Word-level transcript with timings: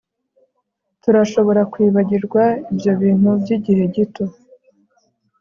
Turashobora 1.01 1.61
kwibagirwa 1.71 2.43
ibyo 2.71 2.91
bintu 3.01 3.29
byigihe 3.41 3.83
gito 3.95 4.23